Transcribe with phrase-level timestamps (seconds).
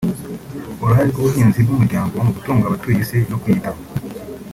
[0.81, 3.79] “Uruhare rw’ubuhinzi bw’umuryango mu gutunga abatuye isi no kuyitaho”